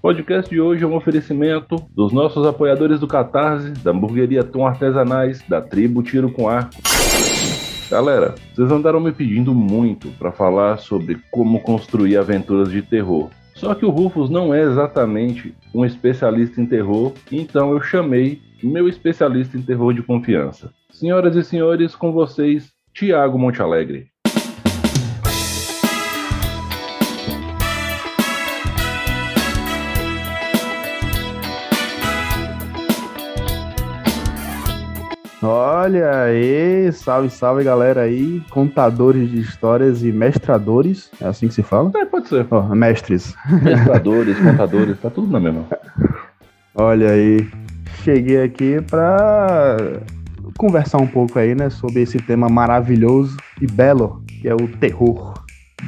[0.00, 4.66] O podcast de hoje é um oferecimento dos nossos apoiadores do Catarse, da hamburgueria Tom
[4.66, 6.74] Artesanais, da tribo Tiro com Arco.
[7.90, 13.28] Galera, vocês andaram me pedindo muito para falar sobre como construir aventuras de terror.
[13.54, 18.88] Só que o Rufus não é exatamente um especialista em terror, então eu chamei meu
[18.88, 20.72] especialista em terror de confiança.
[20.88, 24.09] Senhoras e senhores, com vocês, Tiago Montealegre.
[35.42, 41.62] Olha aí, salve, salve galera aí, contadores de histórias e mestradores, é assim que se
[41.62, 41.90] fala?
[41.96, 42.46] É, pode ser.
[42.50, 43.34] Oh, mestres.
[43.62, 45.64] Mestradores, contadores, tá tudo na mesma.
[46.74, 47.48] Olha aí,
[48.04, 49.78] cheguei aqui pra
[50.58, 55.39] conversar um pouco aí, né, sobre esse tema maravilhoso e belo, que é o terror.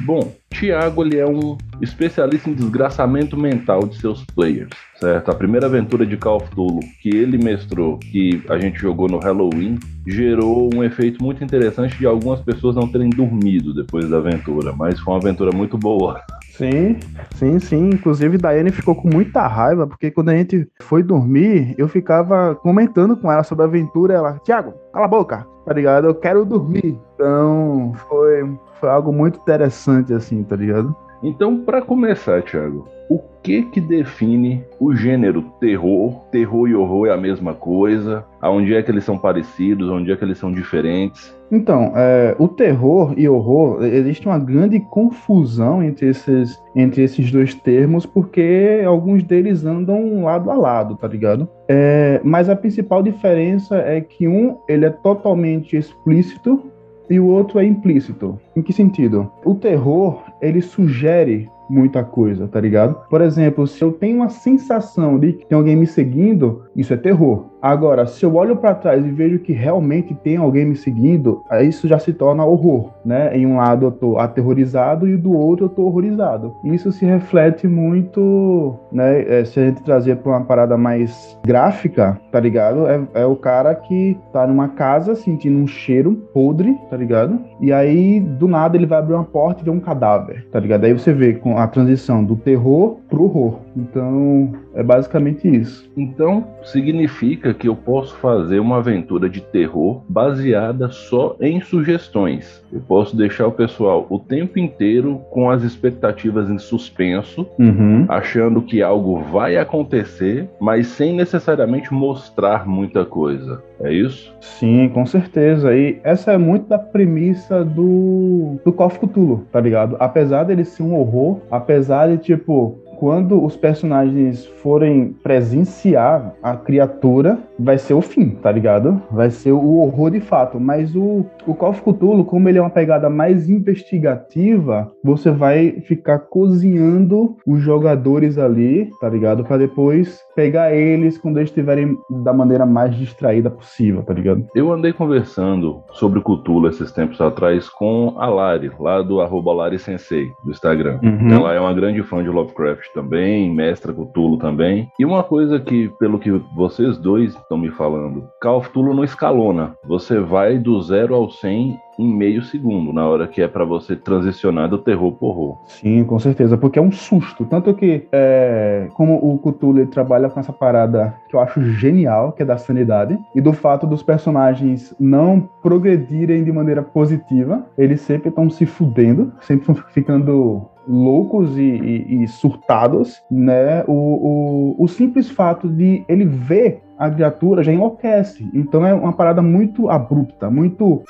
[0.05, 5.31] Bom, Thiago ele é um especialista em desgraçamento mental de seus players, certo?
[5.31, 9.19] A primeira aventura de Call of Duty que ele mestrou, que a gente jogou no
[9.19, 14.73] Halloween, gerou um efeito muito interessante de algumas pessoas não terem dormido depois da aventura,
[14.73, 16.21] mas foi uma aventura muito boa.
[16.51, 16.97] Sim,
[17.35, 17.89] sim, sim.
[17.89, 23.17] Inclusive, Daiane ficou com muita raiva, porque quando a gente foi dormir, eu ficava comentando
[23.17, 24.13] com ela sobre a aventura.
[24.13, 26.05] Ela, Tiago, cala a boca, tá ligado?
[26.05, 26.99] Eu quero dormir.
[27.15, 28.43] Então, foi,
[28.79, 30.95] foi algo muito interessante, assim, tá ligado?
[31.23, 36.21] Então, para começar, Thiago, o que que define o gênero terror?
[36.31, 38.25] Terror e horror é a mesma coisa?
[38.41, 39.89] Aonde é que eles são parecidos?
[39.89, 41.33] Onde é que eles são diferentes?
[41.51, 47.53] Então, é, o terror e horror, existe uma grande confusão entre esses, entre esses dois
[47.53, 51.47] termos, porque alguns deles andam lado a lado, tá ligado?
[51.69, 56.72] É, mas a principal diferença é que um, ele é totalmente explícito
[57.09, 58.39] e o outro é implícito.
[58.55, 59.31] Em que sentido?
[59.45, 63.07] O terror, ele sugere muita coisa, tá ligado?
[63.09, 66.97] Por exemplo, se eu tenho uma sensação de que tem alguém me seguindo, isso é
[66.97, 67.45] terror.
[67.63, 71.87] Agora, se eu olho para trás e vejo que realmente tem alguém me seguindo, isso
[71.87, 73.33] já se torna horror, né?
[73.37, 76.53] Em um lado eu tô aterrorizado e do outro eu tô horrorizado.
[76.65, 79.21] Isso se reflete muito, né?
[79.21, 82.85] É, se a gente trazer para uma parada mais gráfica, tá ligado?
[82.85, 87.39] É, é, o cara que tá numa casa sentindo um cheiro podre, tá ligado?
[87.61, 90.83] E aí, do nada, ele vai abrir uma porta e vê um cadáver, tá ligado?
[90.83, 93.59] Aí você vê a transição do terror pro horror.
[93.75, 95.89] Então, é basicamente isso.
[95.97, 102.63] Então, significa que eu posso fazer uma aventura de terror baseada só em sugestões.
[102.71, 108.05] Eu posso deixar o pessoal o tempo inteiro com as expectativas em suspenso, uhum.
[108.07, 113.61] achando que algo vai acontecer, mas sem necessariamente mostrar muita coisa.
[113.79, 114.33] É isso?
[114.39, 115.75] Sim, com certeza.
[115.75, 119.97] E essa é muito da premissa do, do Call of Cthulhu, tá ligado?
[119.99, 127.37] Apesar dele ser um horror, apesar de, tipo, quando os personagens forem presenciar a criatura,
[127.59, 129.01] vai ser o fim, tá ligado?
[129.11, 130.57] Vai ser o horror de fato.
[130.57, 135.81] Mas o, o Call of Cthulhu, como ele é uma pegada mais investigativa, você vai
[135.81, 139.43] ficar cozinhando os jogadores ali, tá ligado?
[139.43, 144.45] Para depois pegar eles quando eles estiverem da maneira mais distraída possível, tá ligado?
[144.55, 149.77] Eu andei conversando sobre Cthulhu esses tempos atrás com a Lari, lá do arroba Lari
[149.77, 150.99] Sensei, do Instagram.
[151.03, 151.33] Uhum.
[151.33, 154.89] Ela é uma grande fã de Lovecraft também, mestra Cthulhu também.
[154.99, 159.03] E uma coisa que, pelo que vocês dois estão me falando, Call of Cthulhu não
[159.03, 159.75] escalona.
[159.85, 163.95] Você vai do zero ao 100 em meio segundo, na hora que é para você
[163.95, 165.57] transicionar do terror pro horror.
[165.67, 167.45] Sim, com certeza, porque é um susto.
[167.45, 172.41] Tanto que, é, como o Cthulhu trabalha com essa parada que eu acho genial, que
[172.41, 178.29] é da sanidade, e do fato dos personagens não progredirem de maneira positiva, eles sempre
[178.29, 183.83] estão se fudendo, sempre ficando loucos e, e, e, surtados, né?
[183.87, 188.49] O, o, o simples fato de ele ver a criatura já enlouquece.
[188.53, 191.03] Então é uma parada muito abrupta, muito.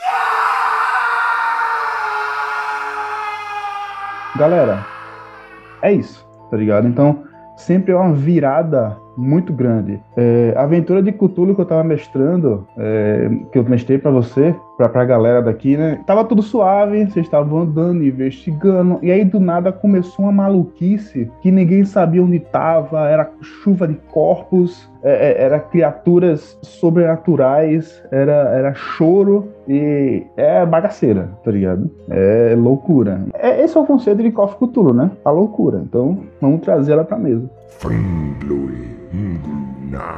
[4.35, 4.83] Galera,
[5.81, 6.87] é isso, tá ligado?
[6.87, 7.23] Então
[7.55, 9.99] sempre é uma virada muito grande.
[10.15, 14.55] É, a aventura de Cthulhu que eu tava mestrando, é, que eu mestrei para você,
[14.77, 15.99] pra, pra galera daqui, né?
[16.05, 21.51] Tava tudo suave, vocês estavam andando, investigando, e aí do nada começou uma maluquice que
[21.51, 28.73] ninguém sabia onde tava, era chuva de corpos, é, é era criaturas sobrenaturais, era, era
[28.73, 31.89] choro e é bagaceira, tá ligado?
[32.09, 33.21] É loucura.
[33.33, 35.11] É, esse é o conceito de Coffee Cthulhu, né?
[35.23, 35.81] A loucura.
[35.83, 37.49] Então, vamos trazer ela pra mesa.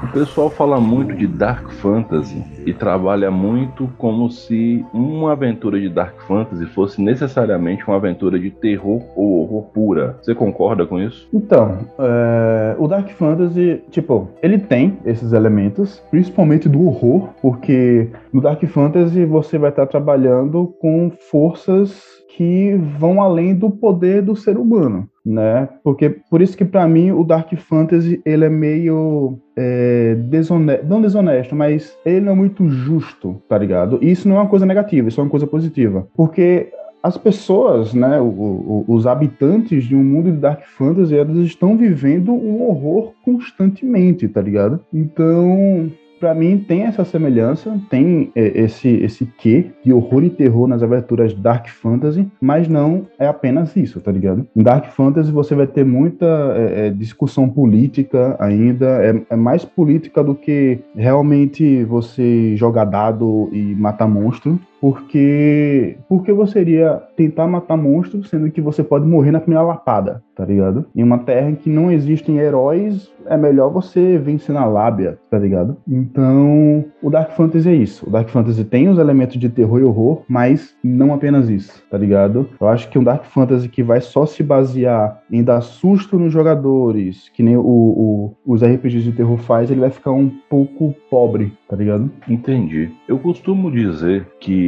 [0.03, 5.89] O pessoal fala muito de Dark Fantasy e trabalha muito como se uma aventura de
[5.89, 10.17] Dark Fantasy fosse necessariamente uma aventura de terror ou horror pura.
[10.21, 11.27] Você concorda com isso?
[11.33, 18.39] Então, é, o Dark Fantasy, tipo, ele tem esses elementos, principalmente do horror, porque no
[18.41, 22.01] Dark Fantasy você vai estar trabalhando com forças
[22.35, 25.67] que vão além do poder do ser humano, né?
[25.83, 31.01] Porque por isso que para mim o Dark Fantasy ele é meio é, desonesto, não
[31.01, 33.97] desonesto, mas ele não é muito justo, tá ligado?
[34.01, 37.93] E isso não é uma coisa negativa, isso é uma coisa positiva, porque as pessoas,
[37.93, 42.63] né, o, o, os habitantes de um mundo de Dark Fantasy, eles estão vivendo um
[42.63, 44.79] horror constantemente, tá ligado?
[44.91, 45.91] Então,
[46.25, 50.81] para mim tem essa semelhança, tem é, esse esse quê de horror e terror nas
[50.81, 54.43] aberturas Dark Fantasy, mas não é apenas isso, tá ligado?
[54.55, 56.25] Em Dark Fantasy você vai ter muita
[56.57, 63.47] é, é, discussão política ainda, é, é, mais política do que realmente você jogar dado
[63.51, 69.31] e matar monstro porque porque você iria tentar matar monstros, sendo que você pode morrer
[69.31, 70.85] na primeira lapada, tá ligado?
[70.95, 75.37] Em uma terra em que não existem heróis, é melhor você vencer na lábia, tá
[75.37, 75.77] ligado?
[75.87, 78.07] Então, o Dark Fantasy é isso.
[78.07, 81.97] O Dark Fantasy tem os elementos de terror e horror, mas não apenas isso, tá
[81.97, 82.47] ligado?
[82.59, 86.31] Eu acho que um Dark Fantasy que vai só se basear em dar susto nos
[86.31, 90.93] jogadores, que nem o, o, os RPGs de terror faz, ele vai ficar um pouco
[91.09, 92.11] pobre, tá ligado?
[92.27, 92.91] Entendi.
[93.07, 94.64] Eu costumo dizer que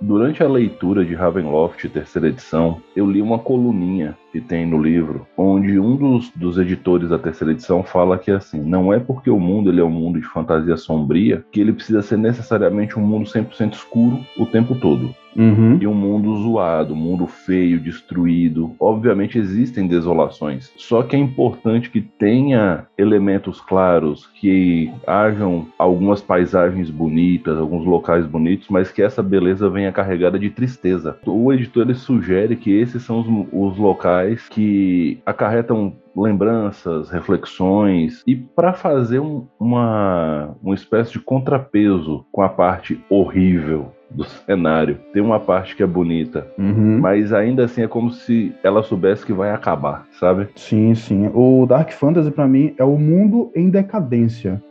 [0.00, 5.28] durante a leitura de Ravenloft, terceira edição, eu li uma coluninha que tem no livro,
[5.36, 9.38] onde um dos, dos editores da terceira edição fala que assim, não é porque o
[9.38, 13.30] mundo ele é um mundo de fantasia sombria que ele precisa ser necessariamente um mundo
[13.30, 15.14] 100% escuro o tempo todo.
[15.36, 15.78] Uhum.
[15.80, 18.74] E um mundo zoado, um mundo feio, destruído.
[18.78, 20.72] Obviamente existem desolações.
[20.76, 28.26] Só que é importante que tenha elementos claros, que hajam algumas paisagens bonitas, alguns locais
[28.26, 31.18] bonitos, mas que essa beleza venha carregada de tristeza.
[31.26, 38.36] O editor ele sugere que esses são os, os locais que acarretam lembranças, reflexões e
[38.36, 44.98] para fazer um, uma, uma espécie de contrapeso com a parte horrível do cenário.
[45.12, 47.00] Tem uma parte que é bonita, uhum.
[47.00, 50.48] mas ainda assim é como se ela soubesse que vai acabar, sabe?
[50.54, 51.30] Sim, sim.
[51.34, 54.62] O Dark Fantasy para mim é o mundo em decadência.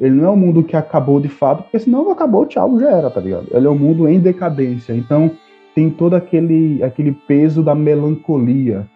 [0.00, 3.10] Ele não é um mundo que acabou de fato, porque senão acabou, tchau, já era,
[3.10, 3.46] tá ligado?
[3.52, 4.92] Ele é um mundo em decadência.
[4.92, 5.30] Então
[5.74, 8.86] tem todo aquele, aquele peso da melancolia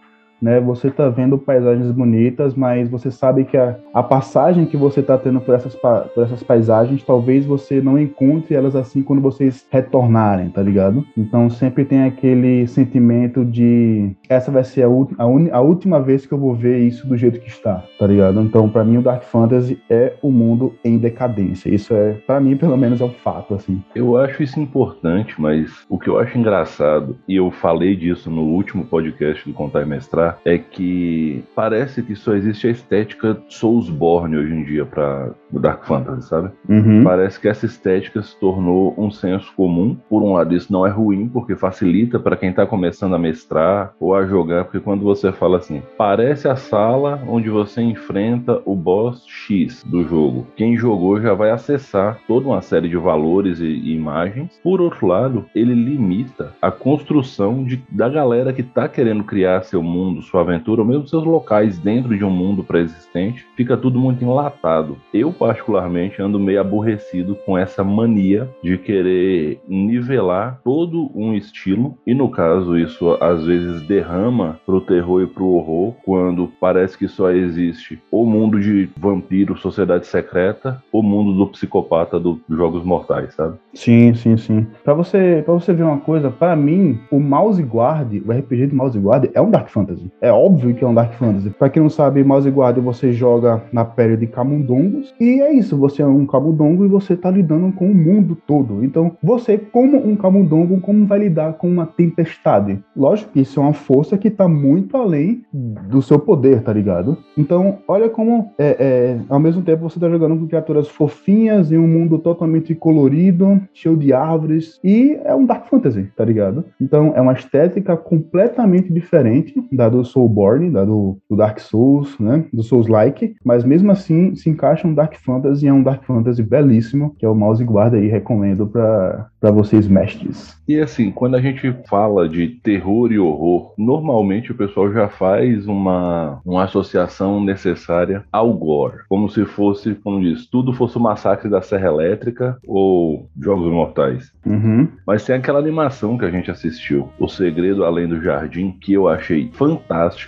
[0.42, 0.60] né?
[0.60, 5.16] Você está vendo paisagens bonitas, mas você sabe que a, a passagem que você está
[5.16, 10.50] tendo por essas, por essas paisagens, talvez você não encontre elas assim quando vocês retornarem,
[10.50, 11.06] tá ligado?
[11.16, 16.26] Então sempre tem aquele sentimento de essa vai ser a, a, un, a última vez
[16.26, 18.40] que eu vou ver isso do jeito que está, tá ligado?
[18.40, 21.72] Então para mim o Dark Fantasy é o mundo em decadência.
[21.72, 23.82] Isso é, para mim pelo menos é um fato assim.
[23.94, 28.42] Eu acho isso importante, mas o que eu acho engraçado e eu falei disso no
[28.42, 34.36] último podcast do Contar e Mestrar é que parece que só existe a estética Soulsborne
[34.36, 36.50] hoje em dia para Dark Fantasy, sabe?
[36.68, 37.04] Uhum.
[37.04, 39.96] Parece que essa estética se tornou um senso comum.
[40.08, 43.94] Por um lado, isso não é ruim, porque facilita para quem está começando a mestrar
[44.00, 48.74] ou a jogar, porque quando você fala assim, parece a sala onde você enfrenta o
[48.74, 50.46] boss X do jogo.
[50.56, 54.60] Quem jogou já vai acessar toda uma série de valores e, e imagens.
[54.62, 59.82] Por outro lado, ele limita a construção de, da galera que está querendo criar seu
[59.82, 64.24] mundo, sua aventura, ou mesmo seus locais dentro de um mundo pré-existente, fica tudo muito
[64.24, 64.96] enlatado.
[65.12, 72.14] Eu, particularmente, ando meio aborrecido com essa mania de querer nivelar todo um estilo, e
[72.14, 77.30] no caso, isso às vezes derrama pro terror e pro horror, quando parece que só
[77.30, 83.56] existe o mundo de vampiro, sociedade secreta, o mundo do psicopata dos Jogos Mortais, sabe?
[83.74, 84.66] Sim, sim, sim.
[84.84, 88.98] Para você, você ver uma coisa, para mim, o Mouse Guard, o RPG de Mouse
[88.98, 90.10] Guard é um Dark Fantasy.
[90.20, 91.50] É óbvio que é um Dark Fantasy.
[91.50, 95.12] Pra quem não sabe, Mouse Guard você joga na pele de camundongos.
[95.18, 98.84] E é isso, você é um camundongo e você tá lidando com o mundo todo.
[98.84, 102.78] Então, você, como um camundongo, como vai lidar com uma tempestade?
[102.96, 107.18] Lógico que isso é uma força que tá muito além do seu poder, tá ligado?
[107.36, 111.78] Então, olha como, é, é, ao mesmo tempo, você tá jogando com criaturas fofinhas em
[111.78, 114.78] um mundo totalmente colorido, cheio de árvores.
[114.84, 116.64] E é um Dark Fantasy, tá ligado?
[116.80, 122.44] Então, é uma estética completamente diferente da do Soulborn, da do, do Dark Souls, né?
[122.52, 127.14] Do Souls-like, mas mesmo assim se encaixa um Dark Fantasy, é um Dark Fantasy belíssimo,
[127.18, 130.60] que é o Mouse Guarda aí, recomendo para vocês mestres.
[130.66, 135.66] E assim, quando a gente fala de terror e horror, normalmente o pessoal já faz
[135.66, 141.48] uma, uma associação necessária ao gore, como se fosse, como diz, tudo fosse o massacre
[141.48, 144.32] da Serra Elétrica ou Jogos Mortais.
[144.46, 144.88] Uhum.
[145.06, 149.08] Mas tem aquela animação que a gente assistiu, O Segredo Além do Jardim, que eu
[149.08, 149.81] achei fantástica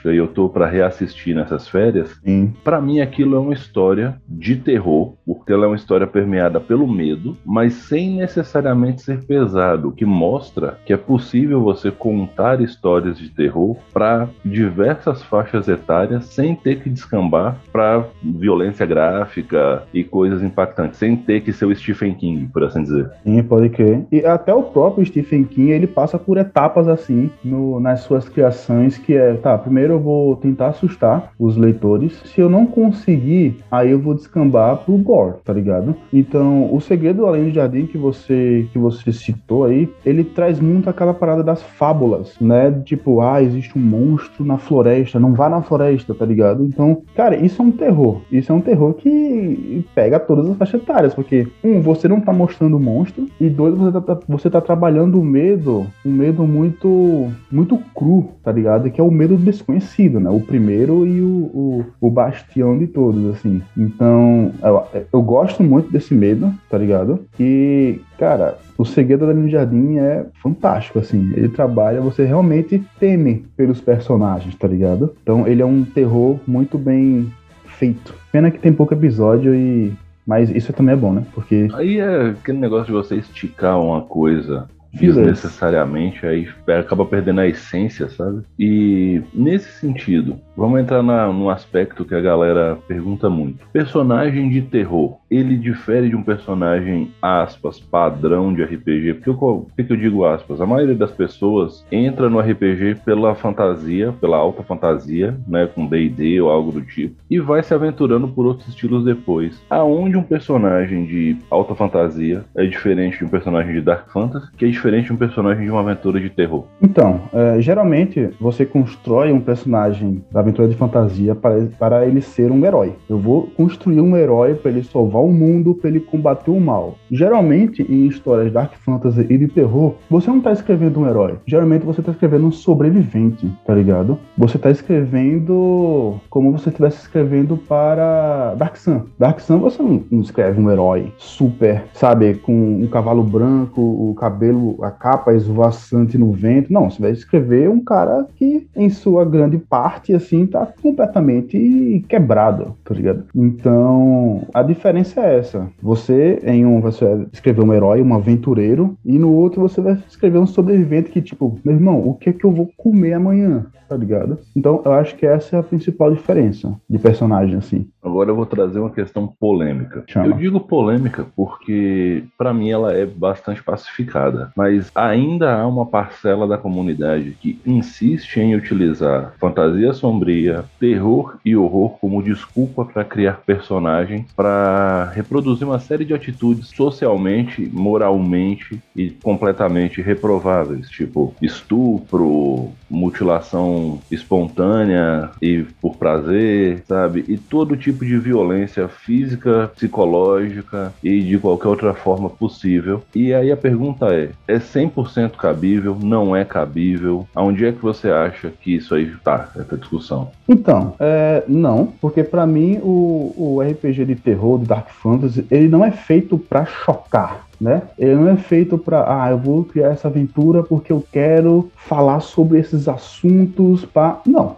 [0.06, 2.20] e eu tô para reassistir nessas férias.
[2.62, 6.86] Para mim aquilo é uma história de terror, porque ela é uma história permeada pelo
[6.86, 13.18] medo, mas sem necessariamente ser pesado, o que mostra que é possível você contar histórias
[13.18, 20.42] de terror para diversas faixas etárias sem ter que descambar para violência gráfica e coisas
[20.42, 23.10] impactantes, sem ter que ser o Stephen King, por assim dizer.
[23.22, 24.04] Sim, pode crer.
[24.10, 28.98] E até o próprio Stephen King, ele passa por etapas assim no, nas suas criações,
[28.98, 32.14] que é, tá, primeiro eu vou tentar assustar os leitores.
[32.24, 35.94] Se eu não conseguir, aí eu vou descambar pro gore, tá ligado?
[36.10, 40.88] Então, o segredo além do jardim que você que você citou aí, ele traz muito
[40.88, 42.70] aquela parada das fábulas, né?
[42.84, 46.64] Tipo, ah, existe um monstro na floresta, não vá na floresta, tá ligado?
[46.64, 48.22] Então, cara, isso é um terror.
[48.32, 52.32] Isso é um terror que pega todas as faixas etárias, porque um, você não tá
[52.32, 57.30] mostrando o monstro e dois, você tá, você tá trabalhando o medo, um medo muito
[57.52, 58.90] muito cru, tá ligado?
[58.90, 60.30] Que é o medo desconhecido, né?
[60.30, 63.62] O primeiro e o, o, o bastião de todos, assim.
[63.76, 67.24] Então, eu, eu gosto muito desse medo, tá ligado?
[67.38, 71.32] E, cara, o segredo da Linha Jardim é fantástico, assim.
[71.34, 75.14] Ele trabalha, você realmente teme pelos personagens, tá ligado?
[75.22, 77.32] Então, ele é um terror muito bem
[77.78, 78.14] feito.
[78.32, 79.92] Pena que tem pouco episódio e
[80.26, 81.22] mas isso também é bom, né?
[81.34, 81.68] Porque.
[81.74, 86.48] Aí é aquele negócio de você esticar uma coisa desnecessariamente, aí
[86.78, 88.42] acaba perdendo a essência, sabe?
[88.58, 93.66] E nesse sentido, vamos entrar na, num aspecto que a galera pergunta muito.
[93.72, 99.14] Personagem de terror, ele difere de um personagem, aspas, padrão de RPG?
[99.14, 100.60] Porque eu, por que eu digo aspas?
[100.60, 106.40] A maioria das pessoas entra no RPG pela fantasia, pela alta fantasia, né, com D&D
[106.40, 109.60] ou algo do tipo, e vai se aventurando por outros estilos depois.
[109.68, 114.64] Aonde um personagem de alta fantasia é diferente de um personagem de Dark Fantasy, que
[114.64, 116.64] é diferente de um personagem de uma aventura de terror?
[116.82, 122.50] Então, é, geralmente você constrói um personagem da aventura de fantasia para, para ele ser
[122.50, 122.94] um herói.
[123.08, 126.96] Eu vou construir um herói para ele salvar o mundo, para ele combater o mal.
[127.10, 131.36] Geralmente, em histórias Dark Fantasy e de terror, você não está escrevendo um herói.
[131.46, 134.18] Geralmente você está escrevendo um sobrevivente, tá ligado?
[134.36, 139.02] Você está escrevendo como você estivesse escrevendo para Dark Sun.
[139.18, 144.14] Dark Sun você não, não escreve um herói super, sabe, com um cavalo branco, o
[144.14, 146.72] cabelo a capa esvoaçante no vento.
[146.72, 152.76] Não, você vai escrever um cara que, em sua grande parte, assim, tá completamente quebrado,
[152.84, 153.24] tá ligado?
[153.34, 155.68] Então, a diferença é essa.
[155.82, 159.98] Você, em um, você vai escrever um herói, um aventureiro, e no outro você vai
[160.08, 163.66] escrever um sobrevivente que, tipo, meu irmão, o que é que eu vou comer amanhã?
[163.88, 164.38] Tá ligado?
[164.56, 167.86] Então, eu acho que essa é a principal diferença de personagem, assim.
[168.02, 170.04] Agora eu vou trazer uma questão polêmica.
[170.06, 170.26] Chama.
[170.26, 176.46] Eu digo polêmica porque, para mim, ela é bastante pacificada mas ainda há uma parcela
[176.46, 183.40] da comunidade que insiste em utilizar fantasia sombria, terror e horror como desculpa para criar
[183.44, 194.00] personagens para reproduzir uma série de atitudes socialmente, moralmente e completamente reprováveis, tipo estupro, mutilação
[194.10, 197.24] espontânea e por prazer, sabe?
[197.28, 203.02] E todo tipo de violência física, psicológica e de qualquer outra forma possível.
[203.14, 205.96] E aí a pergunta é: é 100% cabível?
[206.00, 207.26] Não é cabível?
[207.34, 210.30] Aonde é que você acha que isso aí tá, essa discussão?
[210.48, 215.68] Então, é, não, porque para mim o, o RPG de terror, de Dark Fantasy, ele
[215.68, 217.82] não é feito para chocar, né?
[217.98, 222.20] Ele não é feito para, ah, eu vou criar essa aventura porque eu quero falar
[222.20, 224.56] sobre esses assuntos para, não,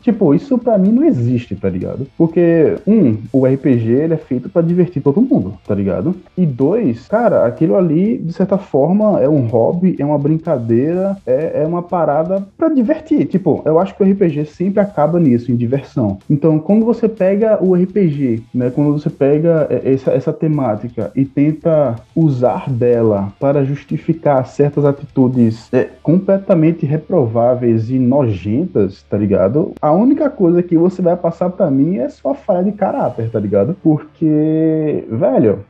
[0.00, 2.06] tipo, isso para mim não existe, tá ligado?
[2.16, 6.14] Porque um, o RPG ele é feito para divertir todo mundo, tá ligado?
[6.36, 11.62] E dois, cara, aquilo ali de certa forma é um hobby, é uma brincadeira, é,
[11.62, 13.26] é uma parada para divertir.
[13.26, 16.18] Tipo, eu acho que o RPG sempre acaba nisso, em diversão.
[16.28, 21.96] Então, quando você pega o RPG, né, quando você pega essa, essa temática e tenta
[22.14, 29.72] usar dela para justificar certas atitudes é, completamente reprováveis e nojentas, tá ligado?
[29.80, 33.38] A única coisa que você vai passar para mim é sua falha de caráter, tá
[33.38, 33.76] ligado?
[33.82, 35.60] Porque, velho,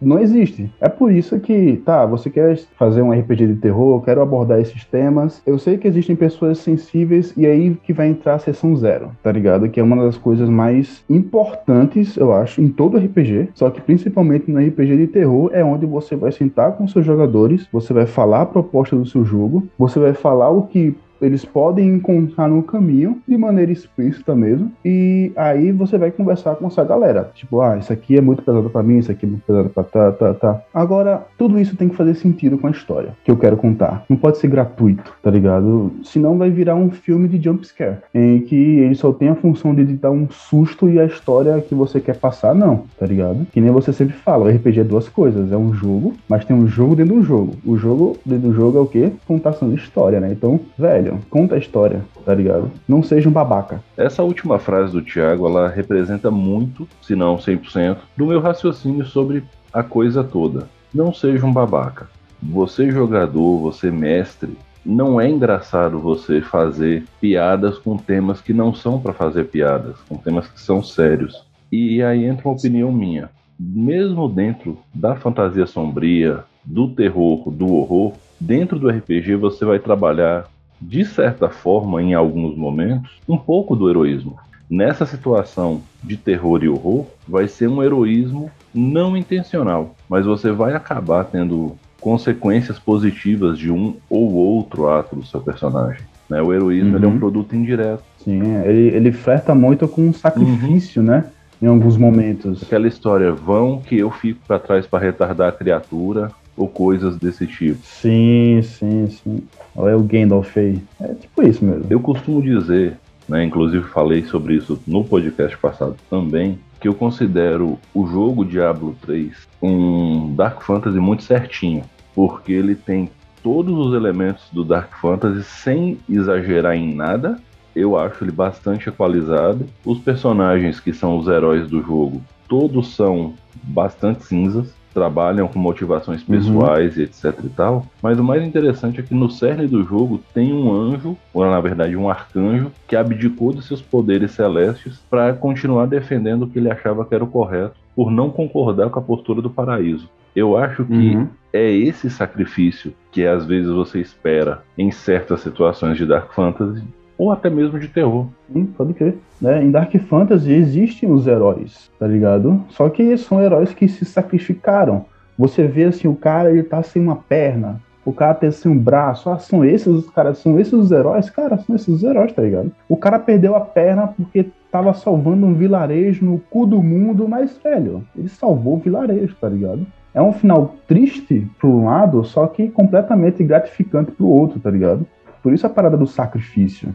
[0.00, 0.70] não existe.
[0.80, 4.84] É por isso que, tá, você quer fazer um RPG de terror, quero abordar esses
[4.84, 5.42] temas.
[5.46, 9.30] Eu sei que existem pessoas sensíveis e aí que vai entrar a sessão zero, tá
[9.30, 9.68] ligado?
[9.68, 14.50] Que é uma das coisas mais importantes, eu acho, em todo RPG, só que principalmente
[14.50, 18.42] no RPG de terror é onde você vai sentar com seus jogadores, você vai falar
[18.42, 23.20] a proposta do seu jogo, você vai falar o que eles podem encontrar no caminho
[23.26, 24.70] de maneira explícita mesmo.
[24.84, 27.30] E aí você vai conversar com essa galera.
[27.34, 29.84] Tipo, ah, isso aqui é muito pesado para mim, isso aqui é muito pesado pra
[29.84, 30.62] tá, tá, tá.
[30.72, 34.04] Agora, tudo isso tem que fazer sentido com a história que eu quero contar.
[34.08, 35.92] Não pode ser gratuito, tá ligado?
[36.04, 39.74] Senão vai virar um filme de jump scare, em que ele só tem a função
[39.74, 43.46] de dar um susto e a história que você quer passar, não, tá ligado?
[43.52, 46.56] Que nem você sempre fala, o RPG é duas coisas, é um jogo, mas tem
[46.56, 47.54] um jogo dentro do jogo.
[47.64, 49.12] O jogo dentro do jogo é o quê?
[49.26, 50.32] Contação de história, né?
[50.32, 52.70] Então, velho, conta a história, tá ligado?
[52.88, 53.82] Não seja um babaca.
[53.96, 59.44] Essa última frase do Thiago, ela representa muito, se não 100%, do meu raciocínio sobre
[59.72, 60.68] a coisa toda.
[60.92, 62.08] Não seja um babaca.
[62.42, 69.00] Você jogador, você mestre, não é engraçado você fazer piadas com temas que não são
[69.00, 71.46] para fazer piadas, com temas que são sérios.
[71.70, 73.30] E aí entra uma opinião minha.
[73.58, 80.48] Mesmo dentro da fantasia sombria, do terror, do horror, dentro do RPG você vai trabalhar
[80.82, 84.36] de certa forma, em alguns momentos, um pouco do heroísmo.
[84.68, 90.74] Nessa situação de terror e horror, vai ser um heroísmo não intencional, mas você vai
[90.74, 96.02] acabar tendo consequências positivas de um ou outro ato do seu personagem.
[96.28, 96.42] Né?
[96.42, 97.04] O heroísmo uhum.
[97.04, 98.02] é um produto indireto.
[98.24, 101.08] Sim, ele, ele flerta muito com um sacrifício, uhum.
[101.08, 101.24] né?
[101.60, 102.60] Em alguns momentos.
[102.62, 107.46] Aquela história, vão que eu fico para trás para retardar a criatura, ou coisas desse
[107.46, 107.78] tipo.
[107.84, 109.42] Sim, sim, sim.
[109.74, 110.78] Olha o Gandalf aí.
[111.00, 111.86] É tipo isso mesmo.
[111.88, 117.78] Eu costumo dizer, né, inclusive falei sobre isso no podcast passado também, que eu considero
[117.94, 123.08] o jogo Diablo 3 um Dark Fantasy muito certinho, porque ele tem
[123.42, 127.38] todos os elementos do Dark Fantasy sem exagerar em nada.
[127.74, 129.66] Eu acho ele bastante equalizado.
[129.84, 136.26] Os personagens que são os heróis do jogo, todos são bastante cinzas trabalham com motivações
[136.26, 136.36] uhum.
[136.36, 137.02] pessoais uhum.
[137.02, 137.86] e etc e tal.
[138.02, 141.60] Mas o mais interessante é que no cerne do jogo tem um anjo, ou na
[141.60, 146.70] verdade um arcanjo, que abdicou de seus poderes celestes para continuar defendendo o que ele
[146.70, 150.08] achava que era o correto, por não concordar com a postura do paraíso.
[150.34, 151.28] Eu acho que uhum.
[151.52, 156.82] é esse sacrifício que às vezes você espera em certas situações de Dark Fantasy
[157.22, 158.26] ou até mesmo de terror.
[158.52, 159.16] Sim, pode crer.
[159.40, 159.62] Né?
[159.62, 162.64] Em Dark Fantasy existem os heróis, tá ligado?
[162.70, 165.04] Só que são heróis que se sacrificaram.
[165.38, 168.76] Você vê assim, o cara ele tá sem uma perna, o cara tem assim um
[168.76, 171.30] braço, ah, são esses os caras, são esses os heróis?
[171.30, 172.72] Cara, são esses os heróis, tá ligado?
[172.88, 177.56] O cara perdeu a perna porque tava salvando um vilarejo no cu do mundo, mas,
[177.62, 179.86] velho, ele salvou o vilarejo, tá ligado?
[180.12, 185.06] É um final triste por um lado, só que completamente gratificante pro outro, tá ligado?
[185.40, 186.92] Por isso a parada do sacrifício.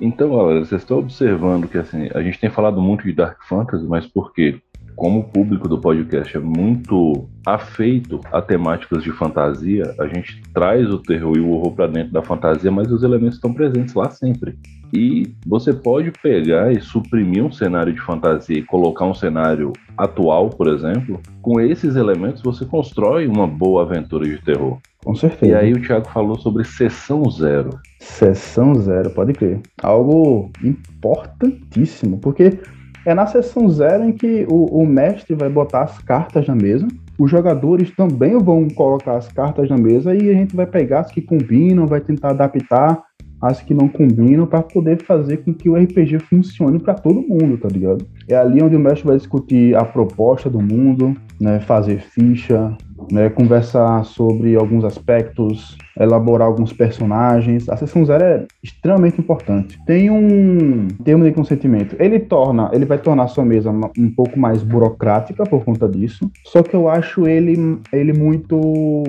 [0.00, 3.84] Então, galera, vocês estão observando que assim, a gente tem falado muito de Dark Fantasy,
[3.86, 4.58] mas por quê?
[4.96, 10.88] Como o público do podcast é muito afeito a temáticas de fantasia, a gente traz
[10.90, 14.10] o terror e o horror para dentro da fantasia, mas os elementos estão presentes lá
[14.10, 14.58] sempre.
[14.92, 20.50] E você pode pegar e suprimir um cenário de fantasia e colocar um cenário atual,
[20.50, 21.20] por exemplo.
[21.40, 24.78] Com esses elementos, você constrói uma boa aventura de terror.
[25.04, 25.52] Com certeza.
[25.52, 27.70] E aí o Thiago falou sobre sessão zero.
[27.98, 29.60] Sessão zero, pode crer.
[29.82, 32.58] Algo importantíssimo, porque
[33.06, 36.86] é na sessão zero em que o, o mestre vai botar as cartas na mesa,
[37.18, 41.10] os jogadores também vão colocar as cartas na mesa e a gente vai pegar as
[41.10, 43.02] que combinam, vai tentar adaptar
[43.40, 47.56] as que não combinam para poder fazer com que o RPG funcione para todo mundo,
[47.56, 48.06] tá ligado?
[48.28, 52.76] É ali onde o mestre vai discutir a proposta do mundo, né, fazer ficha,
[53.10, 57.68] né, conversar sobre alguns aspectos, elaborar alguns personagens.
[57.68, 59.78] A sessão zero é extremamente importante.
[59.86, 61.96] Tem um termo de consentimento.
[61.98, 66.30] Ele torna, ele vai tornar a sua mesa um pouco mais burocrática por conta disso.
[66.44, 69.02] Só que eu acho ele, ele muito,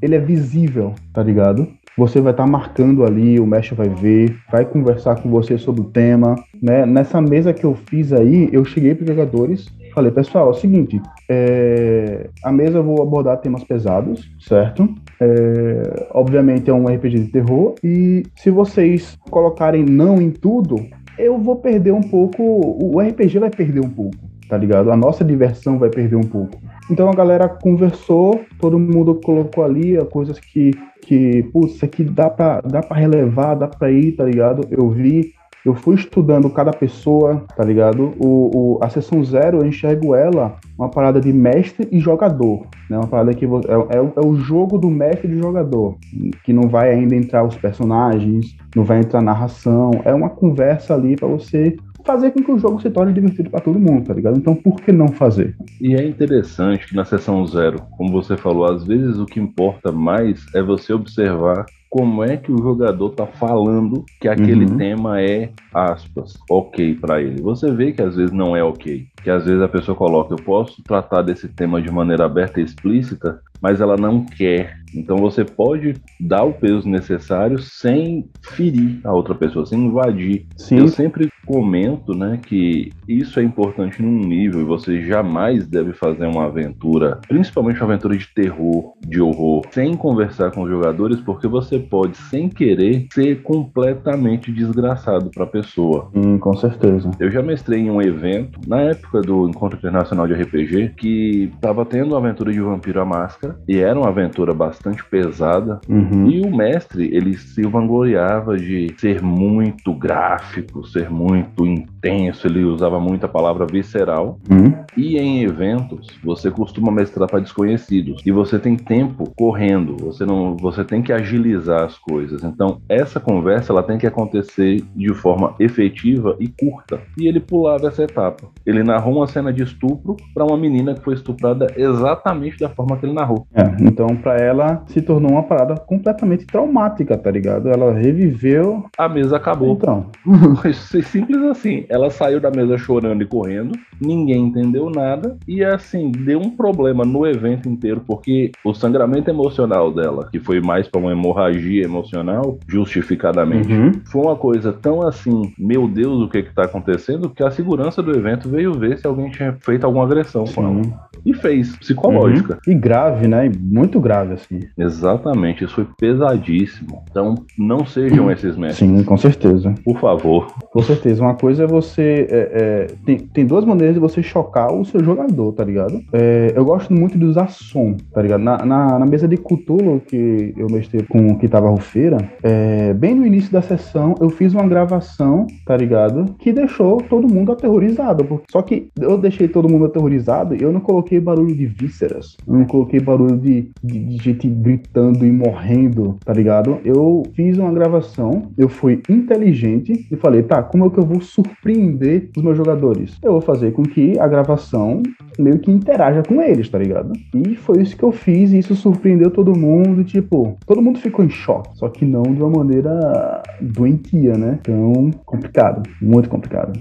[0.00, 1.68] ele é visível, tá ligado?
[1.96, 5.82] Você vai estar tá marcando ali, o mestre vai ver, vai conversar com você sobre
[5.82, 6.36] o tema.
[6.60, 6.86] Né?
[6.86, 10.54] Nessa mesa que eu fiz aí, eu cheguei para os jogadores, falei, pessoal, é o
[10.54, 14.88] seguinte, é, a mesa eu vou abordar temas pesados, certo?
[15.20, 20.76] É, obviamente é um RPG de terror, e se vocês colocarem não em tudo,
[21.18, 24.16] eu vou perder um pouco, o RPG vai perder um pouco,
[24.48, 24.90] tá ligado?
[24.90, 26.58] A nossa diversão vai perder um pouco.
[26.90, 32.28] Então a galera conversou, todo mundo colocou ali coisas que, que putz, isso aqui dá
[32.28, 34.66] pra, dá pra relevar, dá pra ir, tá ligado?
[34.70, 35.32] Eu vi,
[35.64, 38.14] eu fui estudando cada pessoa, tá ligado?
[38.18, 42.98] O, o, a sessão zero, eu enxergo ela uma parada de mestre e jogador, né?
[42.98, 45.96] Uma parada que é, é, é o jogo do mestre e do jogador,
[46.44, 51.14] que não vai ainda entrar os personagens, não vai entrar narração, é uma conversa ali
[51.14, 54.36] para você fazer com que o jogo se torne divertido para todo mundo, tá ligado?
[54.36, 55.54] Então por que não fazer?
[55.80, 59.92] E é interessante que na sessão zero, como você falou, às vezes o que importa
[59.92, 64.78] mais é você observar como é que o jogador tá falando que aquele uhum.
[64.78, 67.42] tema é, aspas, ok para ele.
[67.42, 69.06] Você vê que às vezes não é ok.
[69.22, 72.64] Que às vezes a pessoa coloca, eu posso tratar desse tema de maneira aberta e
[72.64, 74.82] explícita, mas ela não quer.
[74.94, 80.46] Então você pode dar o peso necessário sem ferir a outra pessoa, sem invadir.
[80.56, 80.78] Sim.
[80.78, 86.26] Eu sempre comento, né, que isso é importante num nível e você jamais deve fazer
[86.26, 91.48] uma aventura, principalmente uma aventura de terror, de horror, sem conversar com os jogadores, porque
[91.48, 96.10] você pode, sem querer, ser completamente desgraçado para a pessoa.
[96.14, 97.10] Hum, com certeza.
[97.18, 101.84] Eu já mestrei em um evento, na época do Encontro Internacional de RPG, que estava
[101.84, 106.28] tendo uma aventura de Vampiro à Máscara, e era uma aventura bastante pesada, uhum.
[106.28, 112.98] e o mestre, ele se vangloriava de ser muito gráfico, ser muito intenso, ele usava
[113.00, 114.74] muito a palavra visceral, uhum.
[114.96, 120.56] e em eventos, você costuma mestrar para desconhecidos, e você tem tempo correndo, você não,
[120.56, 122.42] você tem que agilizar as coisas.
[122.42, 127.00] Então, essa conversa ela tem que acontecer de forma efetiva e curta.
[127.18, 128.48] E ele pulava essa etapa.
[128.64, 132.96] Ele narrou uma cena de estupro para uma menina que foi estuprada exatamente da forma
[132.96, 133.41] que ele narrou.
[133.54, 137.68] É, então, para ela se tornou uma parada completamente traumática, tá ligado?
[137.68, 138.84] Ela reviveu.
[138.96, 139.74] A mesa acabou.
[139.74, 140.06] Então.
[141.04, 141.84] Simples assim.
[141.88, 147.04] Ela saiu da mesa chorando e correndo, ninguém entendeu nada, e assim, deu um problema
[147.04, 152.58] no evento inteiro, porque o sangramento emocional dela, que foi mais para uma hemorragia emocional,
[152.66, 153.72] justificadamente.
[153.72, 153.92] Uhum.
[154.04, 158.02] Foi uma coisa tão assim, meu Deus, o que que tá acontecendo, que a segurança
[158.02, 160.54] do evento veio ver se alguém tinha feito alguma agressão Sim.
[160.54, 160.82] com ela.
[161.24, 162.58] E fez, psicológica.
[162.66, 162.72] Uhum.
[162.72, 163.50] E grave, né?
[163.60, 164.60] Muito grave, assim.
[164.76, 167.02] Exatamente, isso foi pesadíssimo.
[167.10, 168.90] Então, não sejam esses mestres.
[168.90, 169.74] Sim, com certeza.
[169.84, 170.46] Por favor.
[170.72, 171.22] Com certeza.
[171.22, 172.26] Uma coisa é você.
[172.30, 176.00] É, é, tem, tem duas maneiras de você chocar o seu jogador, tá ligado?
[176.12, 178.42] É, eu gosto muito de usar som, tá ligado?
[178.42, 183.14] Na, na, na mesa de Cthulhu que eu mestrei com que tava Rufeira, é, bem
[183.14, 186.34] no início da sessão eu fiz uma gravação, tá ligado?
[186.38, 188.42] Que deixou todo mundo aterrorizado.
[188.50, 192.54] Só que eu deixei todo mundo aterrorizado e eu não coloquei barulho de vísceras, eu
[192.54, 196.78] não coloquei barulho de, de, de gente gritando e morrendo, tá ligado?
[196.84, 201.20] Eu fiz uma gravação, eu fui inteligente e falei, tá, como é que eu vou
[201.20, 203.18] surpreender os meus jogadores?
[203.22, 205.02] Eu vou fazer com que a gravação
[205.38, 207.12] meio que interaja com eles, tá ligado?
[207.34, 211.24] E foi isso que eu fiz e isso surpreendeu todo mundo, tipo, todo mundo ficou
[211.24, 214.58] em choque, só que não de uma maneira doentia, né?
[214.60, 216.78] Então, complicado, muito complicado.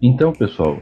[0.00, 0.78] Então, pessoal,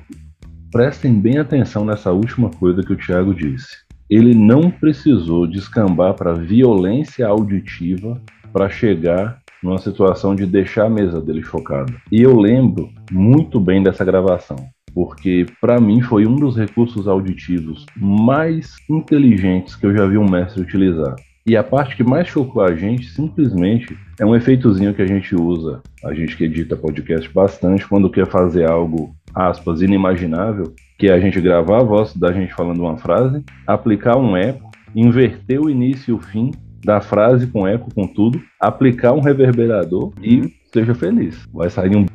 [0.70, 3.78] prestem bem atenção nessa última coisa que o Thiago disse.
[4.08, 8.20] Ele não precisou descambar para violência auditiva
[8.52, 11.92] para chegar numa situação de deixar a mesa dele chocada.
[12.10, 14.56] E eu lembro muito bem dessa gravação
[14.92, 20.28] porque para mim foi um dos recursos auditivos mais inteligentes que eu já vi um
[20.28, 21.14] mestre utilizar.
[21.46, 25.34] E a parte que mais chocou a gente, simplesmente, é um efeitozinho que a gente
[25.34, 31.12] usa, a gente que edita podcast bastante, quando quer fazer algo, aspas, inimaginável, que é
[31.12, 35.70] a gente gravar a voz da gente falando uma frase, aplicar um eco, inverter o
[35.70, 36.50] início e o fim
[36.84, 41.46] da frase com eco, com tudo, aplicar um reverberador e seja feliz.
[41.52, 42.06] Vai sair um.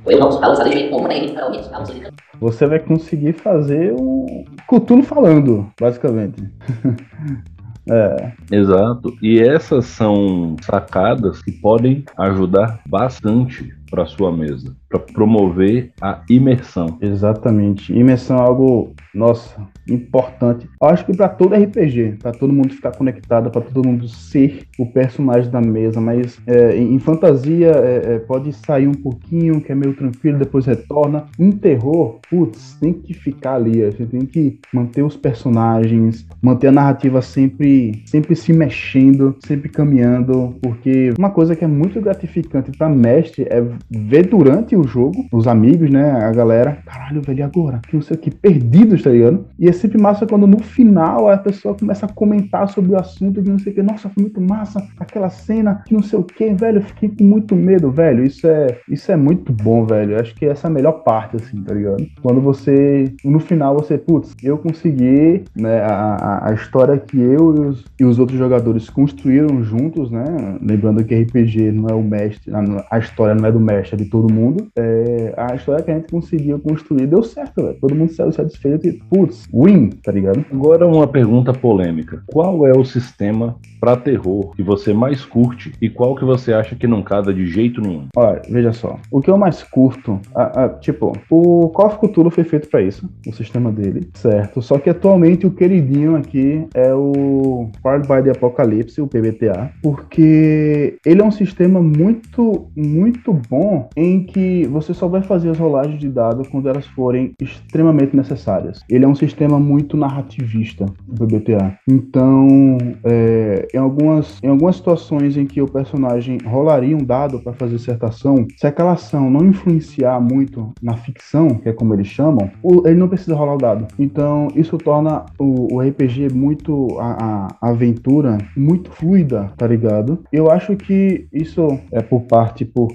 [2.39, 6.43] Você vai conseguir fazer o Cutulo falando, basicamente.
[7.87, 8.31] É.
[8.51, 9.15] Exato.
[9.21, 16.97] E essas são sacadas que podem ajudar bastante para sua mesa, para promover a imersão.
[17.01, 17.93] Exatamente.
[17.93, 19.55] Imersão é algo, nossa,
[19.87, 20.67] importante.
[20.81, 24.65] Eu acho que para todo RPG, para todo mundo ficar conectado, para todo mundo ser
[24.79, 29.71] o personagem da mesa, mas é, em fantasia é, é, pode sair um pouquinho, que
[29.71, 31.25] é meio tranquilo, depois retorna.
[31.39, 36.67] Em terror, putz, tem que ficar ali, a gente tem que manter os personagens, manter
[36.67, 42.71] a narrativa sempre, sempre se mexendo, sempre caminhando, porque uma coisa que é muito gratificante
[42.71, 47.81] para mestre é ver durante o jogo os amigos, né, a galera, caralho, velho, agora?
[47.87, 49.45] Que não sei o que, perdidos, tá ligado?
[49.59, 53.41] E é sempre massa quando no final a pessoa começa a comentar sobre o assunto
[53.41, 56.23] que não sei o que, nossa, foi muito massa aquela cena que não sei o
[56.23, 58.23] que, velho, eu fiquei com muito medo, velho.
[58.23, 60.13] Isso é, isso é muito bom, velho.
[60.13, 62.05] Eu acho que essa é a melhor parte, assim, tá ligado?
[62.21, 67.59] Quando você, no final, você, putz, eu consegui, né, a, a história que eu e
[67.67, 70.25] os, e os outros jogadores construíram juntos, né?
[70.61, 74.05] Lembrando que RPG não é o mestre, a, a história não é do é de
[74.05, 74.67] todo mundo.
[74.75, 77.77] É, a história que a gente conseguiu construir deu certo, velho.
[77.79, 80.45] Todo mundo saiu satisfeito e, putz, win, tá ligado?
[80.51, 82.23] Agora uma pergunta polêmica.
[82.27, 86.75] Qual é o sistema para terror que você mais curte e qual que você acha
[86.75, 88.07] que não cada de jeito nenhum?
[88.15, 88.99] Olha, veja só.
[89.11, 92.81] O que eu mais curto, a, a, tipo, o Call of Cthulhu foi feito para
[92.81, 94.61] isso, o sistema dele, certo?
[94.61, 100.97] Só que atualmente o queridinho aqui é o Powered by the Apocalypse, o PBTA, porque
[101.05, 103.54] ele é um sistema muito, muito bom
[103.95, 108.81] em que você só vai fazer as rolagens de dados quando elas forem extremamente necessárias.
[108.89, 111.77] Ele é um sistema muito narrativista, o PBTA.
[111.87, 117.53] Então, é, em, algumas, em algumas situações em que o personagem rolaria um dado para
[117.53, 122.07] fazer certa ação, se aquela ação não influenciar muito na ficção, que é como eles
[122.07, 122.49] chamam,
[122.85, 123.87] ele não precisa rolar o dado.
[123.97, 130.19] Então, isso torna o, o RPG muito, a, a, aventura, muito fluida, tá ligado?
[130.31, 132.89] Eu acho que isso é por parte, por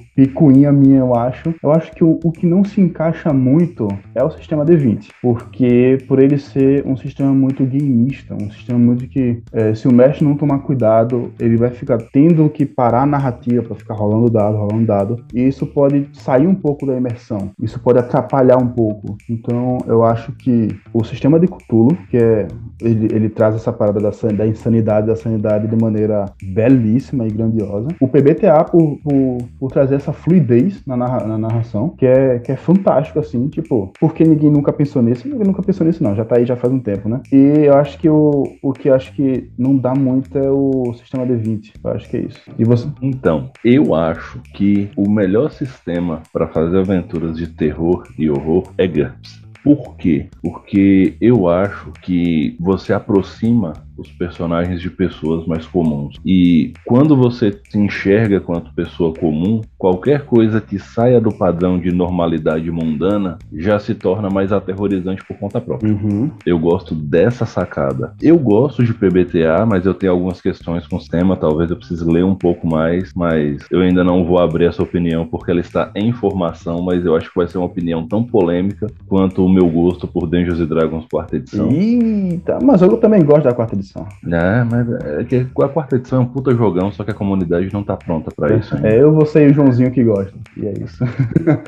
[0.51, 1.55] picuinha minha, eu acho.
[1.63, 5.99] Eu acho que o, o que não se encaixa muito é o sistema D20, porque
[6.09, 10.25] por ele ser um sistema muito gameista, um sistema muito que, é, se o mestre
[10.25, 14.57] não tomar cuidado, ele vai ficar tendo que parar a narrativa para ficar rolando dado,
[14.57, 19.17] rolando dado, e isso pode sair um pouco da imersão, isso pode atrapalhar um pouco.
[19.29, 22.49] Então, eu acho que o sistema de Cthulhu, que é
[22.81, 27.89] ele, ele traz essa parada da, da insanidade, da sanidade de maneira belíssima e grandiosa.
[28.01, 30.40] O PBTA, por, por, por trazer essa fluidez
[30.87, 35.03] na, narra, na, narração, que é, que é fantástico, assim, tipo, porque ninguém nunca pensou
[35.03, 35.29] nisso?
[35.29, 37.21] Ninguém nunca pensou nisso, não, já tá aí já faz um tempo, né?
[37.33, 40.95] E eu acho que o, o que eu acho que não dá muito é o
[40.95, 42.41] sistema D20, eu acho que é isso.
[42.59, 42.89] E você?
[43.03, 48.87] Então, eu acho que o melhor sistema para fazer aventuras de terror e horror é
[48.87, 49.41] GURPS.
[49.63, 50.29] Por quê?
[50.43, 56.17] Porque eu acho que você aproxima os personagens de pessoas mais comuns.
[56.25, 61.93] E quando você se enxerga quanto pessoa comum, qualquer coisa que saia do padrão de
[61.93, 65.93] normalidade mundana já se torna mais aterrorizante por conta própria.
[65.93, 66.31] Uhum.
[66.47, 68.15] Eu gosto dessa sacada.
[68.21, 72.05] Eu gosto de PBTA, mas eu tenho algumas questões com o tema, talvez eu precise
[72.05, 75.91] ler um pouco mais, mas eu ainda não vou abrir essa opinião porque ela está
[75.95, 79.69] em formação, mas eu acho que vai ser uma opinião tão polêmica quanto o meu
[79.69, 81.71] gosto por Dungeons Dragons quarta edição.
[81.71, 84.07] Eita, mas eu também gosto da quarta edição edição.
[84.27, 87.73] É, mas é que a quarta edição é um puta jogão, só que a comunidade
[87.73, 88.75] não tá pronta para isso.
[88.85, 90.33] É, eu vou ser o Joãozinho que gosta.
[90.57, 91.05] E é isso.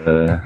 [0.04, 0.40] É.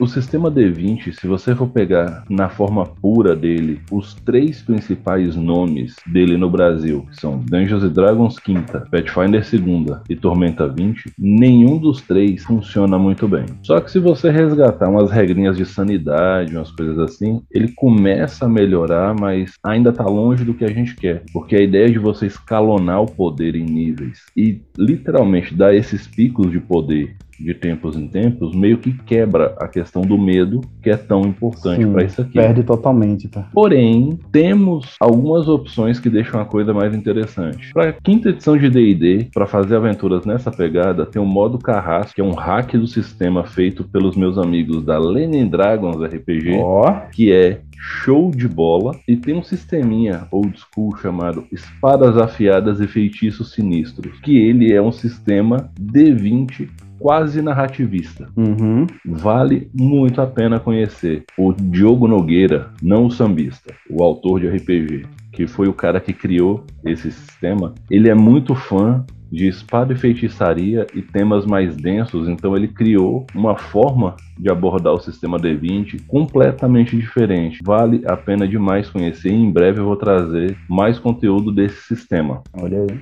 [0.00, 5.96] O sistema D20, se você for pegar na forma pura dele, os três principais nomes
[6.06, 12.02] dele no Brasil, que são Dungeons Dragons quinta, Pathfinder segunda e Tormenta 20, nenhum dos
[12.02, 13.46] três funciona muito bem.
[13.62, 18.48] Só que se você resgatar umas regrinhas de sanidade, umas coisas assim, ele começa a
[18.48, 21.22] melhorar, mas ainda tá longe do que a gente gente quer.
[21.32, 26.50] Porque a ideia de você escalonar o poder em níveis e literalmente dar esses picos
[26.50, 30.96] de poder de tempos em tempos, meio que quebra a questão do medo, que é
[30.96, 32.34] tão importante para isso aqui.
[32.34, 33.48] Perde totalmente, tá?
[33.52, 37.72] Porém, temos algumas opções que deixam a coisa mais interessante.
[37.72, 42.20] Para quinta edição de D&D, para fazer aventuras nessa pegada, tem o modo Carrasco, que
[42.20, 47.10] é um hack do sistema feito pelos meus amigos da Lenin Dragons RPG, oh.
[47.12, 52.86] que é show de bola e tem um sisteminha old school chamado Espadas Afiadas e
[52.86, 56.68] Feitiços Sinistros, que ele é um sistema D20
[57.02, 58.28] quase narrativista.
[58.36, 58.86] Uhum.
[59.04, 61.24] Vale muito a pena conhecer.
[61.36, 66.12] O Diogo Nogueira, não o sambista, o autor de RPG, que foi o cara que
[66.12, 72.28] criou esse sistema, ele é muito fã de espada e feitiçaria e temas mais densos,
[72.28, 77.60] então ele criou uma forma de abordar o sistema D20 completamente diferente.
[77.64, 82.42] Vale a pena demais conhecer e em breve eu vou trazer mais conteúdo desse sistema.
[82.52, 83.00] Olha aí.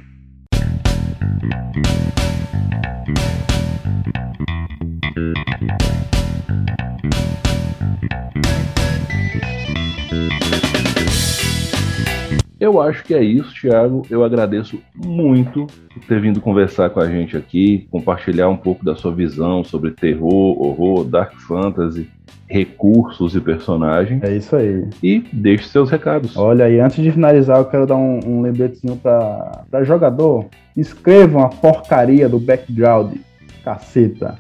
[12.60, 14.02] Eu acho que é isso, Thiago.
[14.10, 18.94] Eu agradeço muito por ter vindo conversar com a gente aqui, compartilhar um pouco da
[18.94, 22.06] sua visão sobre terror, horror, dark fantasy,
[22.46, 24.22] recursos e personagens.
[24.22, 24.86] É isso aí.
[25.02, 26.36] E deixe seus recados.
[26.36, 30.44] Olha, e antes de finalizar, eu quero dar um, um lembretezinho para jogador.
[30.76, 33.14] Escrevam a porcaria do background
[33.61, 34.38] caceta.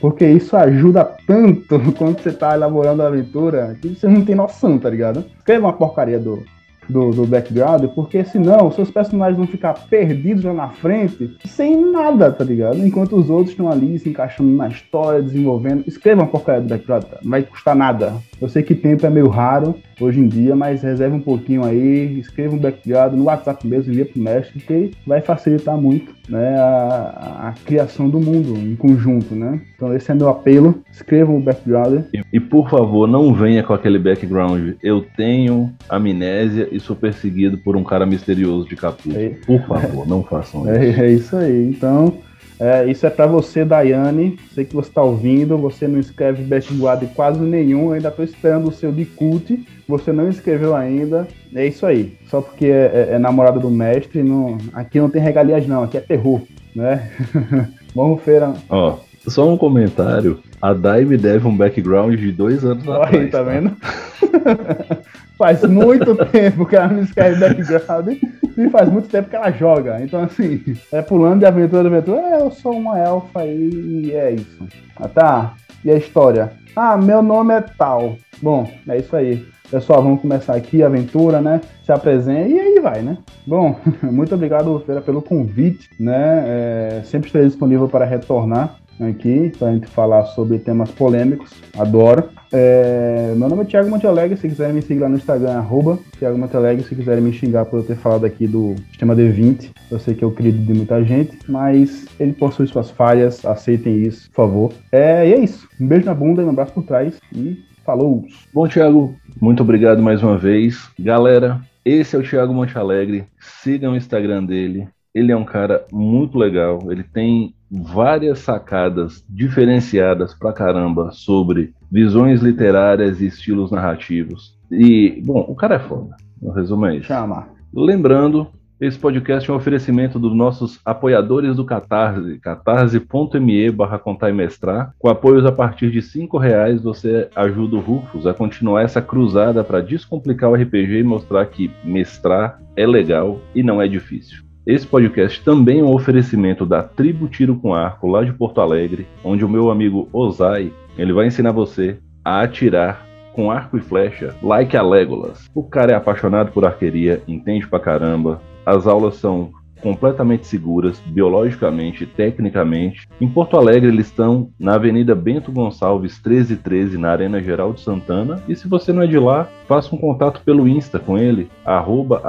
[0.00, 4.78] Porque isso ajuda tanto quando você tá elaborando a aventura que você não tem noção,
[4.78, 5.24] tá ligado?
[5.38, 6.44] Escreva uma porcaria do,
[6.88, 12.30] do, do background, porque senão seus personagens vão ficar perdidos lá na frente, sem nada,
[12.30, 12.84] tá ligado?
[12.84, 15.84] Enquanto os outros estão ali se encaixando na história, desenvolvendo.
[15.86, 17.20] Escreva uma porcaria do background, cara.
[17.22, 18.14] Não vai custar nada.
[18.40, 22.18] Eu sei que tempo é meio raro hoje em dia, mas reserve um pouquinho aí,
[22.18, 27.48] escreva um background no WhatsApp mesmo, envia pro mestre, que vai facilitar muito né, a,
[27.48, 29.60] a, criação do mundo em conjunto, né?
[29.74, 32.02] Então esse é meu apelo, escrevam o background.
[32.12, 37.58] E, e, por favor, não venha com aquele background, eu tenho amnésia e sou perseguido
[37.58, 39.16] por um cara misterioso de capuz.
[39.16, 41.00] É, por favor, não façam é, isso.
[41.00, 42.18] É, é isso aí, então...
[42.58, 44.38] É, isso é para você, Daiane.
[44.54, 45.58] Sei que você está ouvindo.
[45.58, 47.88] Você não escreve background quase nenhum.
[47.88, 49.62] Eu ainda estou esperando o seu de cult.
[49.86, 51.28] Você não escreveu ainda.
[51.54, 52.16] É isso aí.
[52.28, 54.22] Só porque é, é, é namorado do mestre.
[54.22, 55.82] Não, aqui não tem regalias, não.
[55.82, 56.40] Aqui é terror.
[56.74, 57.10] Né?
[57.94, 58.54] Vamos, feira.
[58.70, 60.38] Ó, só um comentário.
[60.60, 63.24] A Dai me deve um background de dois anos Olha atrás.
[63.24, 63.44] Aí, tá, tá?
[63.44, 63.76] vendo?
[65.38, 68.08] Faz muito tempo que ela não escreve background
[68.56, 70.00] e faz muito tempo que ela joga.
[70.00, 72.20] Então, assim, é pulando de aventura de aventura.
[72.20, 74.66] É, eu sou uma elfa e é isso.
[74.96, 75.54] Ah, tá.
[75.84, 76.52] E a história?
[76.74, 78.16] Ah, meu nome é tal.
[78.40, 79.46] Bom, é isso aí.
[79.70, 81.60] Pessoal, vamos começar aqui a aventura, né?
[81.84, 83.18] Se apresenta e aí vai, né?
[83.46, 86.44] Bom, muito obrigado, Feira, pelo convite, né?
[86.46, 91.50] É, sempre estarei disponível para retornar aqui para a gente falar sobre temas polêmicos.
[91.78, 92.28] Adoro.
[92.52, 96.38] É, meu nome é Thiago Montealegre, se quiserem me seguir lá no Instagram, arroba Thiago
[96.38, 100.14] Montealegre, se quiserem me xingar por eu ter falado aqui do sistema D20, eu sei
[100.14, 104.36] que é o querido de muita gente, mas ele possui suas falhas, aceitem isso, por
[104.36, 104.72] favor.
[104.92, 105.68] É, e é isso.
[105.80, 108.24] Um beijo na bunda e um abraço por trás e falou!
[108.54, 110.88] Bom, Thiago, muito obrigado mais uma vez.
[110.98, 116.36] Galera, esse é o Thiago Montealegre, sigam o Instagram dele, ele é um cara muito
[116.36, 124.54] legal, ele tem várias sacadas diferenciadas pra caramba sobre visões literárias e estilos narrativos.
[124.70, 126.14] E, bom, o cara é foda.
[126.42, 127.06] O resumo é isso.
[127.06, 127.48] Chama.
[127.72, 128.48] Lembrando,
[128.78, 134.92] esse podcast é um oferecimento dos nossos apoiadores do Catarse, catarse.me barra contar e mestrar.
[134.98, 139.64] Com apoios a partir de cinco reais, você ajuda o Rufus a continuar essa cruzada
[139.64, 144.45] para descomplicar o RPG e mostrar que mestrar é legal e não é difícil.
[144.66, 149.06] Esse podcast também é um oferecimento da Tribo Tiro com Arco, lá de Porto Alegre,
[149.22, 154.34] onde o meu amigo Ozai, ele vai ensinar você a atirar com arco e flecha,
[154.42, 155.48] like a Legolas.
[155.54, 158.42] O cara é apaixonado por arqueria, entende pra caramba.
[158.64, 163.08] As aulas são completamente seguras, biologicamente e tecnicamente.
[163.20, 168.42] Em Porto Alegre, eles estão na Avenida Bento Gonçalves 1313, na Arena Geral de Santana.
[168.48, 172.22] E se você não é de lá, faça um contato pelo Insta com ele, arroba.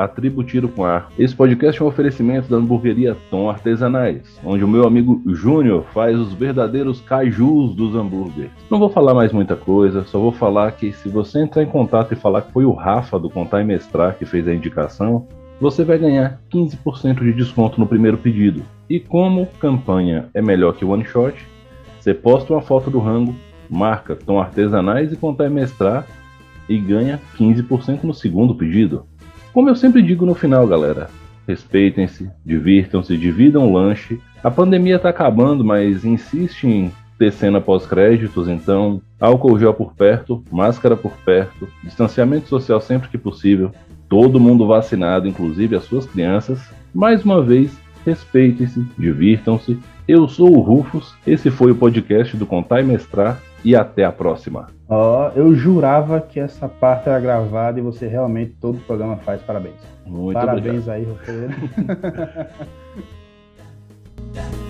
[1.17, 6.17] Esse podcast é um oferecimento da hamburgueria Tom Artesanais, onde o meu amigo Júnior faz
[6.17, 8.51] os verdadeiros cajus dos hambúrgueres.
[8.69, 12.13] Não vou falar mais muita coisa, só vou falar que se você entrar em contato
[12.13, 15.27] e falar que foi o Rafa do Contar e Mestrar que fez a indicação,
[15.59, 18.63] você vai ganhar 15% de desconto no primeiro pedido.
[18.89, 21.35] E como campanha é melhor que one shot,
[21.99, 23.35] você posta uma foto do rango,
[23.69, 26.05] marca Tom Artesanais e contar mestrar
[26.69, 29.05] e ganha 15% no segundo pedido.
[29.51, 31.09] Como eu sempre digo no final, galera,
[31.47, 34.19] respeitem-se, divirtam-se, dividam o lanche.
[34.43, 40.43] A pandemia está acabando, mas insiste em ter cena pós-créditos, então álcool gel por perto,
[40.51, 43.71] máscara por perto, distanciamento social sempre que possível,
[44.09, 46.59] todo mundo vacinado, inclusive as suas crianças.
[46.93, 49.79] Mais uma vez, respeitem-se, divirtam-se.
[50.07, 54.11] Eu sou o Rufus, esse foi o podcast do Contar e Mestrar e até a
[54.11, 54.67] próxima.
[54.87, 59.17] Ó, oh, eu jurava que essa parte era gravada e você realmente todo o programa
[59.17, 59.41] faz.
[59.41, 59.75] Parabéns.
[60.05, 60.95] Muito Parabéns obrigado.
[60.95, 61.35] aí, Rufus.